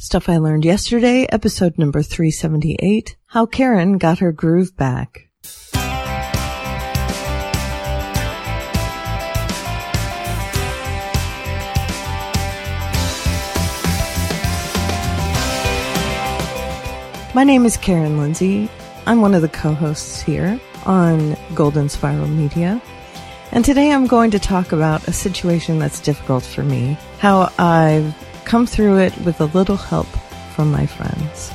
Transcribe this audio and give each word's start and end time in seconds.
Stuff 0.00 0.28
I 0.28 0.36
Learned 0.36 0.64
Yesterday, 0.64 1.26
episode 1.28 1.76
number 1.76 2.02
378, 2.02 3.16
How 3.26 3.46
Karen 3.46 3.98
Got 3.98 4.20
Her 4.20 4.30
Groove 4.30 4.76
Back. 4.76 5.28
My 17.34 17.42
name 17.42 17.66
is 17.66 17.76
Karen 17.76 18.18
Lindsay. 18.18 18.70
I'm 19.04 19.20
one 19.20 19.34
of 19.34 19.42
the 19.42 19.48
co-hosts 19.48 20.22
here 20.22 20.60
on 20.86 21.36
Golden 21.56 21.88
Spiral 21.88 22.28
Media. 22.28 22.80
And 23.50 23.64
today 23.64 23.90
I'm 23.90 24.06
going 24.06 24.30
to 24.30 24.38
talk 24.38 24.70
about 24.70 25.08
a 25.08 25.12
situation 25.12 25.80
that's 25.80 25.98
difficult 25.98 26.44
for 26.44 26.62
me, 26.62 26.96
how 27.18 27.52
I've 27.58 28.14
come 28.48 28.66
through 28.66 28.98
it 28.98 29.16
with 29.18 29.40
a 29.40 29.52
little 29.56 29.76
help 29.76 30.08
from 30.54 30.72
my 30.72 30.86
friends. 30.86 31.52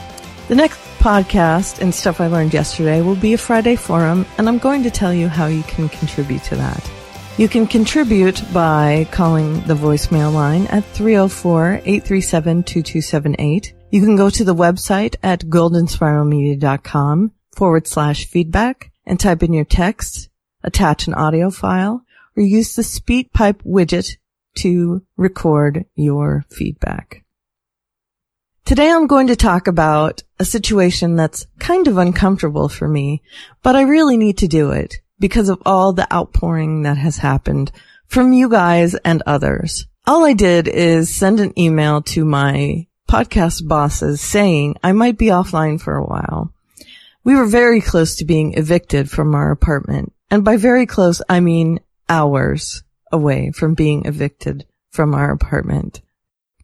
The 0.47 0.55
next 0.55 0.79
podcast 0.99 1.81
and 1.81 1.93
stuff 1.93 2.21
I 2.21 2.27
learned 2.27 2.53
yesterday 2.53 3.01
will 3.01 3.15
be 3.15 3.33
a 3.33 3.37
Friday 3.37 3.75
forum, 3.75 4.25
and 4.37 4.47
I'm 4.47 4.59
going 4.59 4.83
to 4.83 4.91
tell 4.91 5.13
you 5.13 5.27
how 5.27 5.47
you 5.47 5.63
can 5.63 5.89
contribute 5.89 6.43
to 6.43 6.55
that. 6.55 6.89
You 7.37 7.49
can 7.49 7.65
contribute 7.65 8.43
by 8.53 9.07
calling 9.11 9.61
the 9.61 9.73
voicemail 9.73 10.31
line 10.31 10.67
at 10.67 10.83
304-837-2278. 10.93 13.73
You 13.89 14.01
can 14.01 14.15
go 14.15 14.29
to 14.29 14.43
the 14.43 14.53
website 14.53 15.15
at 15.23 15.39
goldenspiralmedia.com 15.41 17.31
forward 17.55 17.87
slash 17.87 18.27
feedback 18.27 18.91
and 19.05 19.19
type 19.19 19.41
in 19.41 19.51
your 19.51 19.65
text, 19.65 20.29
attach 20.63 21.07
an 21.07 21.15
audio 21.15 21.49
file, 21.49 22.05
or 22.37 22.43
use 22.43 22.75
the 22.75 22.83
SpeakPipe 22.83 23.63
widget 23.63 24.17
to 24.55 25.05
record 25.17 25.85
your 25.95 26.45
feedback. 26.49 27.23
Today 28.65 28.89
I'm 28.89 29.07
going 29.07 29.27
to 29.27 29.35
talk 29.35 29.67
about 29.67 30.23
a 30.39 30.45
situation 30.45 31.15
that's 31.15 31.47
kind 31.59 31.87
of 31.87 31.97
uncomfortable 31.97 32.69
for 32.69 32.87
me, 32.87 33.21
but 33.61 33.75
I 33.75 33.81
really 33.81 34.15
need 34.15 34.37
to 34.37 34.47
do 34.47 34.71
it 34.71 34.95
because 35.19 35.49
of 35.49 35.61
all 35.65 35.91
the 35.91 36.11
outpouring 36.13 36.83
that 36.83 36.97
has 36.97 37.17
happened 37.17 37.71
from 38.07 38.31
you 38.31 38.47
guys 38.47 38.95
and 38.95 39.21
others. 39.25 39.85
All 40.07 40.25
I 40.25 40.33
did 40.33 40.67
is 40.67 41.13
send 41.13 41.39
an 41.39 41.57
email 41.59 42.01
to 42.03 42.23
my 42.23 42.87
podcast 43.09 43.67
bosses 43.67 44.21
saying 44.21 44.75
I 44.83 44.91
might 44.91 45.17
be 45.17 45.27
offline 45.27 45.79
for 45.79 45.95
a 45.95 46.05
while. 46.05 46.53
We 47.23 47.35
were 47.35 47.45
very 47.45 47.81
close 47.81 48.15
to 48.17 48.25
being 48.25 48.57
evicted 48.57 49.09
from 49.09 49.35
our 49.35 49.51
apartment. 49.51 50.13
And 50.29 50.43
by 50.43 50.57
very 50.57 50.85
close, 50.85 51.21
I 51.29 51.39
mean 51.39 51.79
hours 52.09 52.83
away 53.13 53.51
from 53.51 53.75
being 53.75 54.05
evicted 54.05 54.65
from 54.89 55.13
our 55.13 55.31
apartment. 55.31 56.01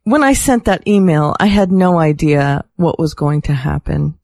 When 0.04 0.24
I 0.24 0.34
sent 0.34 0.66
that 0.66 0.88
email, 0.88 1.36
I 1.40 1.46
had 1.46 1.72
no 1.72 2.00
idea 2.00 2.66
what 2.76 3.00
was 3.00 3.14
going 3.14 3.42
to 3.44 3.54
happen. 3.54 4.18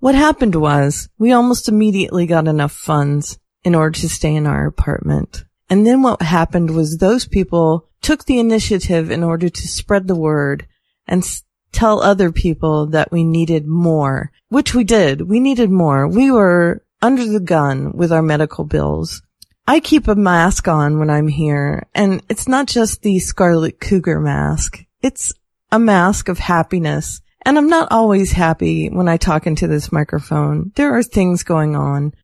What 0.00 0.14
happened 0.14 0.54
was 0.54 1.08
we 1.18 1.32
almost 1.32 1.68
immediately 1.68 2.26
got 2.26 2.46
enough 2.46 2.72
funds 2.72 3.38
in 3.64 3.74
order 3.74 3.98
to 3.98 4.08
stay 4.08 4.34
in 4.34 4.46
our 4.46 4.66
apartment. 4.66 5.44
And 5.68 5.86
then 5.86 6.02
what 6.02 6.22
happened 6.22 6.70
was 6.70 6.96
those 6.98 7.26
people 7.26 7.88
took 8.00 8.24
the 8.24 8.38
initiative 8.38 9.10
in 9.10 9.24
order 9.24 9.48
to 9.48 9.68
spread 9.68 10.06
the 10.06 10.14
word 10.14 10.66
and 11.06 11.24
tell 11.72 12.00
other 12.00 12.32
people 12.32 12.86
that 12.86 13.10
we 13.10 13.24
needed 13.24 13.66
more, 13.66 14.30
which 14.48 14.74
we 14.74 14.84
did. 14.84 15.22
We 15.22 15.40
needed 15.40 15.70
more. 15.70 16.06
We 16.08 16.30
were 16.30 16.84
under 17.02 17.26
the 17.26 17.40
gun 17.40 17.92
with 17.92 18.12
our 18.12 18.22
medical 18.22 18.64
bills. 18.64 19.22
I 19.68 19.80
keep 19.80 20.08
a 20.08 20.14
mask 20.14 20.66
on 20.66 20.98
when 20.98 21.10
I'm 21.10 21.28
here, 21.28 21.86
and 21.94 22.22
it's 22.30 22.48
not 22.48 22.68
just 22.68 23.02
the 23.02 23.18
Scarlet 23.18 23.78
Cougar 23.78 24.18
mask. 24.18 24.82
It's 25.02 25.34
a 25.70 25.78
mask 25.78 26.30
of 26.30 26.38
happiness. 26.38 27.20
And 27.44 27.58
I'm 27.58 27.68
not 27.68 27.92
always 27.92 28.32
happy 28.32 28.88
when 28.88 29.08
I 29.08 29.18
talk 29.18 29.46
into 29.46 29.66
this 29.66 29.92
microphone. 29.92 30.72
There 30.76 30.96
are 30.96 31.02
things 31.02 31.42
going 31.42 31.76
on. 31.76 32.14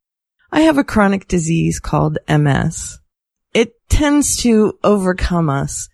I 0.50 0.60
have 0.60 0.78
a 0.78 0.84
chronic 0.84 1.28
disease 1.28 1.80
called 1.80 2.16
MS. 2.26 2.98
It 3.52 3.74
tends 3.90 4.38
to 4.38 4.78
overcome 4.82 5.50
us. 5.50 5.90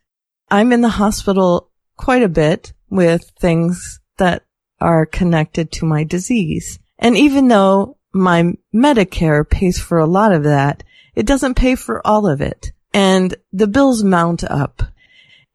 I'm 0.52 0.70
in 0.70 0.82
the 0.82 0.88
hospital 0.88 1.72
quite 1.96 2.22
a 2.22 2.28
bit 2.28 2.74
with 2.90 3.28
things 3.40 3.98
that 4.18 4.44
are 4.80 5.04
connected 5.04 5.72
to 5.72 5.84
my 5.84 6.04
disease. 6.04 6.78
And 6.96 7.16
even 7.16 7.48
though 7.48 7.96
my 8.12 8.52
Medicare 8.72 9.48
pays 9.48 9.80
for 9.80 9.98
a 9.98 10.06
lot 10.06 10.30
of 10.30 10.44
that, 10.44 10.84
it 11.14 11.26
doesn't 11.26 11.56
pay 11.56 11.74
for 11.74 12.06
all 12.06 12.26
of 12.26 12.40
it. 12.40 12.72
And 12.92 13.34
the 13.52 13.66
bills 13.66 14.02
mount 14.02 14.44
up. 14.44 14.82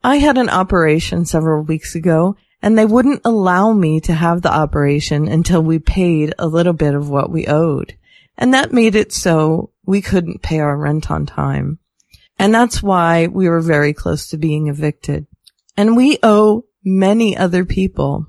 I 0.02 0.16
had 0.16 0.38
an 0.38 0.48
operation 0.48 1.24
several 1.24 1.62
weeks 1.62 1.94
ago 1.94 2.36
and 2.62 2.78
they 2.78 2.86
wouldn't 2.86 3.22
allow 3.24 3.72
me 3.72 4.00
to 4.00 4.14
have 4.14 4.42
the 4.42 4.52
operation 4.52 5.28
until 5.28 5.62
we 5.62 5.78
paid 5.78 6.34
a 6.38 6.46
little 6.46 6.72
bit 6.72 6.94
of 6.94 7.08
what 7.08 7.30
we 7.30 7.46
owed. 7.46 7.96
And 8.38 8.54
that 8.54 8.72
made 8.72 8.94
it 8.94 9.12
so 9.12 9.70
we 9.84 10.00
couldn't 10.00 10.42
pay 10.42 10.60
our 10.60 10.76
rent 10.76 11.10
on 11.10 11.26
time. 11.26 11.78
And 12.38 12.54
that's 12.54 12.82
why 12.82 13.28
we 13.28 13.48
were 13.48 13.60
very 13.60 13.92
close 13.92 14.28
to 14.28 14.36
being 14.36 14.68
evicted. 14.68 15.26
And 15.76 15.96
we 15.96 16.18
owe 16.22 16.64
many 16.84 17.36
other 17.36 17.64
people. 17.64 18.26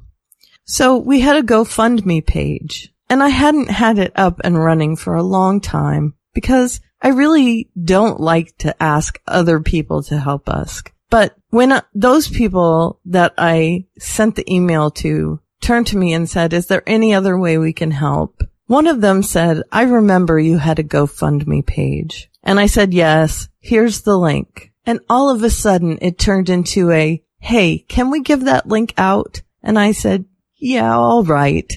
So 0.66 0.98
we 0.98 1.22
had 1.22 1.38
a 1.38 1.48
GoFundMe 1.48 2.26
page 2.26 2.94
and 3.10 3.24
I 3.24 3.30
hadn't 3.30 3.70
had 3.70 4.00
it 4.00 4.12
up 4.16 4.42
and 4.44 4.62
running 4.62 4.96
for 4.96 5.16
a 5.16 5.24
long 5.24 5.62
time 5.62 6.16
because 6.34 6.82
I 7.02 7.10
really 7.10 7.70
don't 7.82 8.20
like 8.20 8.58
to 8.60 8.82
ask 8.82 9.20
other 9.28 9.60
people 9.60 10.04
to 10.04 10.20
help 10.20 10.50
us. 10.50 10.84
But 11.10 11.36
when 11.50 11.72
uh, 11.72 11.82
those 11.94 12.28
people 12.28 13.00
that 13.06 13.34
I 13.38 13.86
sent 13.98 14.36
the 14.36 14.54
email 14.54 14.92
to 14.92 15.40
turned 15.62 15.88
to 15.88 15.98
me 15.98 16.14
and 16.14 16.30
said, 16.30 16.54
is 16.54 16.68
there 16.68 16.84
any 16.88 17.14
other 17.14 17.38
way 17.38 17.58
we 17.58 17.74
can 17.74 17.92
help? 17.92 18.44
One 18.66 18.88
of 18.88 19.02
them 19.02 19.24
said, 19.24 19.64
I 19.72 19.84
remember 19.84 20.40
you 20.40 20.58
had 20.58 20.80
a 20.80 20.84
GoFundMe 20.84 21.66
page. 21.66 22.30
And 22.44 22.60
I 22.60 22.68
said, 22.68 22.94
yes, 22.94 23.48
here's 23.60 24.02
the 24.02 24.18
link. 24.18 24.72
And 24.86 25.00
all 25.10 25.30
of 25.30 25.44
a 25.44 25.50
sudden 25.50 25.98
it 26.02 26.18
turned 26.20 26.50
into 26.50 26.92
a, 26.92 27.24
hey, 27.40 27.80
can 27.80 28.10
we 28.10 28.22
give 28.22 28.46
that 28.46 28.68
link 28.68 28.94
out? 28.98 29.42
And 29.64 29.80
I 29.80 29.92
said, 29.92 30.26
yeah, 30.58 30.96
all 30.96 31.24
right. 31.24 31.72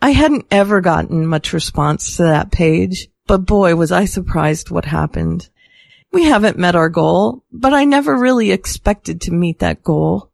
I 0.00 0.10
hadn't 0.10 0.46
ever 0.50 0.80
gotten 0.80 1.26
much 1.26 1.52
response 1.52 2.16
to 2.16 2.24
that 2.24 2.52
page. 2.52 3.08
But 3.26 3.46
boy, 3.46 3.74
was 3.74 3.90
I 3.90 4.04
surprised 4.04 4.70
what 4.70 4.84
happened. 4.84 5.48
We 6.12 6.24
haven't 6.24 6.58
met 6.58 6.76
our 6.76 6.88
goal, 6.88 7.44
but 7.52 7.74
I 7.74 7.84
never 7.84 8.16
really 8.16 8.52
expected 8.52 9.20
to 9.22 9.32
meet 9.32 9.58
that 9.58 9.82
goal. 9.82 10.30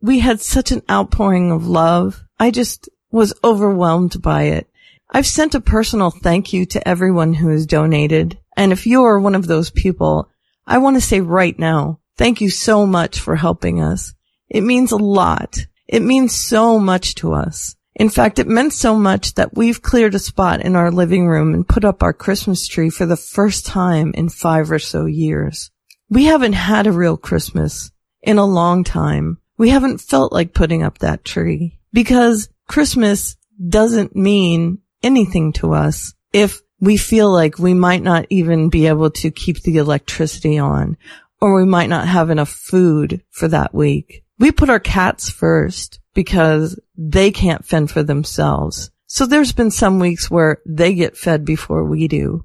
We 0.00 0.20
had 0.20 0.40
such 0.40 0.72
an 0.72 0.82
outpouring 0.90 1.52
of 1.52 1.66
love. 1.66 2.24
I 2.38 2.50
just 2.50 2.88
was 3.10 3.34
overwhelmed 3.44 4.22
by 4.22 4.44
it. 4.44 4.70
I've 5.10 5.26
sent 5.26 5.54
a 5.54 5.60
personal 5.60 6.10
thank 6.10 6.52
you 6.52 6.64
to 6.66 6.88
everyone 6.88 7.34
who 7.34 7.48
has 7.48 7.66
donated. 7.66 8.38
And 8.56 8.72
if 8.72 8.86
you're 8.86 9.18
one 9.18 9.34
of 9.34 9.46
those 9.46 9.70
people, 9.70 10.30
I 10.66 10.78
want 10.78 10.96
to 10.96 11.00
say 11.00 11.20
right 11.20 11.58
now, 11.58 12.00
thank 12.16 12.40
you 12.40 12.48
so 12.48 12.86
much 12.86 13.18
for 13.18 13.36
helping 13.36 13.82
us. 13.82 14.14
It 14.48 14.62
means 14.62 14.92
a 14.92 14.96
lot. 14.96 15.66
It 15.86 16.02
means 16.02 16.34
so 16.34 16.78
much 16.78 17.16
to 17.16 17.34
us. 17.34 17.76
In 18.00 18.08
fact, 18.08 18.38
it 18.38 18.48
meant 18.48 18.72
so 18.72 18.94
much 18.94 19.34
that 19.34 19.54
we've 19.54 19.82
cleared 19.82 20.14
a 20.14 20.18
spot 20.18 20.62
in 20.62 20.74
our 20.74 20.90
living 20.90 21.28
room 21.28 21.52
and 21.52 21.68
put 21.68 21.84
up 21.84 22.02
our 22.02 22.14
Christmas 22.14 22.66
tree 22.66 22.88
for 22.88 23.04
the 23.04 23.14
first 23.14 23.66
time 23.66 24.12
in 24.14 24.30
five 24.30 24.70
or 24.70 24.78
so 24.78 25.04
years. 25.04 25.70
We 26.08 26.24
haven't 26.24 26.54
had 26.54 26.86
a 26.86 26.92
real 26.92 27.18
Christmas 27.18 27.92
in 28.22 28.38
a 28.38 28.46
long 28.46 28.84
time. 28.84 29.36
We 29.58 29.68
haven't 29.68 30.00
felt 30.00 30.32
like 30.32 30.54
putting 30.54 30.82
up 30.82 30.96
that 31.00 31.26
tree 31.26 31.78
because 31.92 32.48
Christmas 32.66 33.36
doesn't 33.68 34.16
mean 34.16 34.78
anything 35.02 35.52
to 35.60 35.74
us 35.74 36.14
if 36.32 36.62
we 36.80 36.96
feel 36.96 37.30
like 37.30 37.58
we 37.58 37.74
might 37.74 38.02
not 38.02 38.24
even 38.30 38.70
be 38.70 38.86
able 38.86 39.10
to 39.10 39.30
keep 39.30 39.60
the 39.60 39.76
electricity 39.76 40.56
on 40.56 40.96
or 41.38 41.54
we 41.54 41.66
might 41.66 41.90
not 41.90 42.08
have 42.08 42.30
enough 42.30 42.48
food 42.48 43.22
for 43.28 43.48
that 43.48 43.74
week. 43.74 44.24
We 44.38 44.52
put 44.52 44.70
our 44.70 44.80
cats 44.80 45.28
first 45.28 45.99
because 46.14 46.78
they 46.96 47.30
can't 47.30 47.64
fend 47.64 47.90
for 47.90 48.02
themselves. 48.02 48.90
So 49.06 49.26
there's 49.26 49.52
been 49.52 49.70
some 49.70 49.98
weeks 49.98 50.30
where 50.30 50.58
they 50.66 50.94
get 50.94 51.16
fed 51.16 51.44
before 51.44 51.84
we 51.84 52.08
do. 52.08 52.44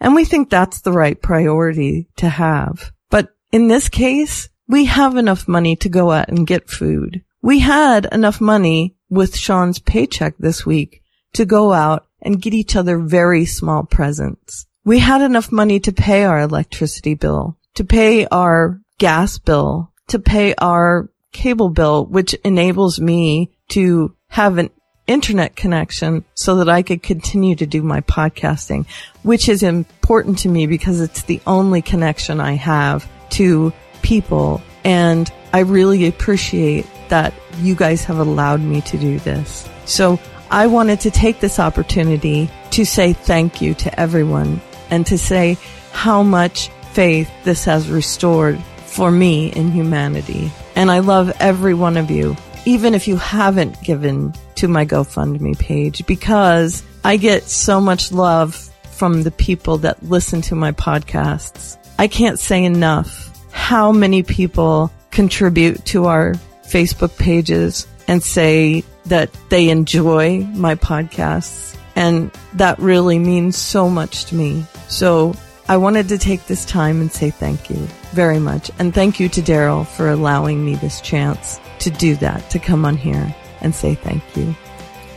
And 0.00 0.14
we 0.14 0.24
think 0.24 0.48
that's 0.48 0.80
the 0.80 0.92
right 0.92 1.20
priority 1.20 2.08
to 2.16 2.28
have. 2.28 2.92
But 3.10 3.28
in 3.52 3.68
this 3.68 3.88
case, 3.88 4.48
we 4.66 4.86
have 4.86 5.16
enough 5.16 5.46
money 5.46 5.76
to 5.76 5.88
go 5.88 6.10
out 6.10 6.28
and 6.28 6.46
get 6.46 6.70
food. 6.70 7.22
We 7.42 7.58
had 7.58 8.06
enough 8.10 8.40
money 8.40 8.96
with 9.08 9.36
Sean's 9.36 9.78
paycheck 9.78 10.36
this 10.38 10.64
week 10.64 11.02
to 11.34 11.44
go 11.44 11.72
out 11.72 12.06
and 12.22 12.40
get 12.40 12.54
each 12.54 12.76
other 12.76 12.98
very 12.98 13.44
small 13.44 13.84
presents. 13.84 14.66
We 14.84 14.98
had 14.98 15.22
enough 15.22 15.52
money 15.52 15.80
to 15.80 15.92
pay 15.92 16.24
our 16.24 16.40
electricity 16.40 17.14
bill, 17.14 17.58
to 17.74 17.84
pay 17.84 18.26
our 18.26 18.80
gas 18.98 19.38
bill, 19.38 19.92
to 20.08 20.18
pay 20.18 20.54
our 20.54 21.09
cable 21.32 21.70
bill, 21.70 22.06
which 22.06 22.34
enables 22.44 23.00
me 23.00 23.50
to 23.68 24.14
have 24.28 24.58
an 24.58 24.70
internet 25.06 25.56
connection 25.56 26.24
so 26.34 26.56
that 26.56 26.68
I 26.68 26.82
could 26.82 27.02
continue 27.02 27.56
to 27.56 27.66
do 27.66 27.82
my 27.82 28.00
podcasting, 28.02 28.86
which 29.22 29.48
is 29.48 29.62
important 29.62 30.38
to 30.40 30.48
me 30.48 30.66
because 30.66 31.00
it's 31.00 31.24
the 31.24 31.40
only 31.46 31.82
connection 31.82 32.40
I 32.40 32.52
have 32.52 33.08
to 33.30 33.72
people 34.02 34.62
And 34.84 35.30
I 35.52 35.60
really 35.60 36.06
appreciate 36.06 36.86
that 37.08 37.34
you 37.58 37.74
guys 37.74 38.04
have 38.04 38.18
allowed 38.18 38.60
me 38.60 38.80
to 38.82 38.98
do 38.98 39.18
this. 39.18 39.68
So 39.84 40.18
I 40.50 40.66
wanted 40.66 41.00
to 41.00 41.10
take 41.10 41.40
this 41.40 41.58
opportunity 41.58 42.50
to 42.70 42.84
say 42.84 43.12
thank 43.12 43.60
you 43.60 43.74
to 43.74 44.00
everyone 44.00 44.60
and 44.90 45.06
to 45.06 45.18
say 45.18 45.58
how 45.92 46.22
much 46.22 46.70
faith 46.92 47.30
this 47.44 47.64
has 47.64 47.88
restored 47.88 48.58
for 48.86 49.10
me 49.10 49.52
in 49.52 49.70
humanity. 49.70 50.50
And 50.76 50.90
I 50.90 51.00
love 51.00 51.32
every 51.40 51.74
one 51.74 51.96
of 51.96 52.10
you, 52.10 52.36
even 52.64 52.94
if 52.94 53.08
you 53.08 53.16
haven't 53.16 53.82
given 53.82 54.32
to 54.56 54.68
my 54.68 54.86
GoFundMe 54.86 55.58
page, 55.58 56.06
because 56.06 56.82
I 57.04 57.16
get 57.16 57.44
so 57.44 57.80
much 57.80 58.12
love 58.12 58.70
from 58.90 59.22
the 59.22 59.30
people 59.30 59.78
that 59.78 60.02
listen 60.02 60.42
to 60.42 60.54
my 60.54 60.72
podcasts. 60.72 61.78
I 61.98 62.08
can't 62.08 62.38
say 62.38 62.64
enough 62.64 63.30
how 63.52 63.92
many 63.92 64.22
people 64.22 64.90
contribute 65.10 65.84
to 65.86 66.06
our 66.06 66.34
Facebook 66.64 67.16
pages 67.18 67.86
and 68.06 68.22
say 68.22 68.84
that 69.06 69.30
they 69.48 69.70
enjoy 69.70 70.40
my 70.40 70.74
podcasts. 70.74 71.76
And 71.96 72.30
that 72.54 72.78
really 72.78 73.18
means 73.18 73.56
so 73.56 73.88
much 73.88 74.26
to 74.26 74.34
me. 74.34 74.64
So 74.88 75.34
I 75.68 75.76
wanted 75.76 76.08
to 76.08 76.18
take 76.18 76.46
this 76.46 76.64
time 76.64 77.00
and 77.00 77.10
say 77.10 77.30
thank 77.30 77.70
you 77.70 77.88
very 78.10 78.38
much. 78.38 78.70
And 78.78 78.94
thank 78.94 79.20
you 79.20 79.28
to 79.30 79.42
Daryl 79.42 79.86
for 79.86 80.08
allowing 80.08 80.64
me 80.64 80.74
this 80.74 81.00
chance 81.00 81.60
to 81.80 81.90
do 81.90 82.16
that, 82.16 82.50
to 82.50 82.58
come 82.58 82.84
on 82.84 82.96
here 82.96 83.34
and 83.60 83.74
say 83.74 83.94
thank 83.94 84.22
you. 84.36 84.54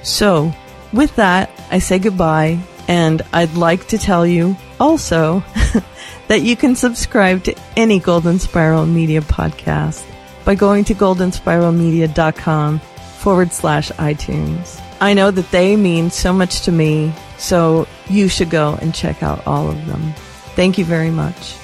So 0.04 0.54
with 0.92 1.16
that, 1.16 1.50
I 1.72 1.80
say 1.80 2.00
goodbye. 2.00 2.60
And 2.88 3.22
I'd 3.32 3.56
like 3.56 3.88
to 3.90 3.98
tell 3.98 4.28
you 4.28 4.58
also 4.80 5.44
that 6.28 6.42
you 6.42 6.56
can 6.56 6.76
subscribe 6.76 7.44
to 7.46 7.56
any 7.78 8.00
Golden 8.00 8.40
Spiral 8.40 8.86
Media 8.86 9.22
podcast 9.22 10.06
by 10.44 10.56
going 10.56 10.84
to 10.86 10.96
goldenspiralmedia.com 10.96 12.80
forward 12.80 13.54
slash 13.54 13.90
iTunes. 13.92 14.82
I 15.00 15.14
know 15.14 15.32
that 15.32 15.50
they 15.52 15.76
mean 15.78 16.12
so 16.12 16.34
much 16.34 16.62
to 16.62 16.72
me, 16.72 17.14
so 17.38 17.88
you 18.10 18.28
should 18.28 18.50
go 18.50 18.78
and 18.82 18.94
check 18.94 19.24
out 19.24 19.46
all 19.48 19.70
of 19.70 19.86
them. 19.86 20.14
Thank 20.56 20.78
you 20.78 20.86
very 20.86 21.10
much. 21.10 21.56